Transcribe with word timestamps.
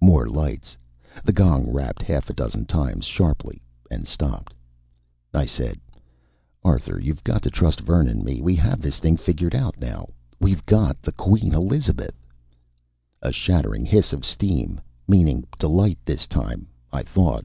More 0.00 0.26
lights. 0.30 0.78
The 1.24 1.32
gong 1.34 1.70
rapped 1.70 2.00
half 2.00 2.30
a 2.30 2.32
dozen 2.32 2.64
times 2.64 3.04
sharply, 3.04 3.60
and 3.90 4.06
stopped. 4.08 4.54
I 5.34 5.44
said: 5.44 5.78
"Arthur, 6.62 6.98
you've 6.98 7.22
got 7.22 7.42
to 7.42 7.50
trust 7.50 7.82
Vern 7.82 8.08
and 8.08 8.24
me. 8.24 8.40
We 8.40 8.54
have 8.56 8.80
this 8.80 8.96
thing 8.98 9.18
figured 9.18 9.54
out 9.54 9.78
now. 9.78 10.08
We've 10.40 10.64
got 10.64 11.02
the 11.02 11.12
Queen 11.12 11.52
Elizabeth" 11.52 12.16
A 13.22 13.30
shattering 13.30 13.84
hiss 13.84 14.14
of 14.14 14.24
steam 14.24 14.80
meaning 15.06 15.44
delight 15.58 15.98
this 16.06 16.26
time, 16.26 16.66
I 16.90 17.02
thought. 17.02 17.42